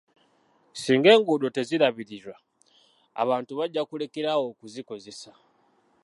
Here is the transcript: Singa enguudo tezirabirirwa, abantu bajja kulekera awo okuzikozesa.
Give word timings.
Singa 0.81 1.09
enguudo 1.17 1.47
tezirabirirwa, 1.55 2.35
abantu 3.21 3.51
bajja 3.59 3.81
kulekera 3.89 4.29
awo 4.35 4.45
okuzikozesa. 4.51 5.31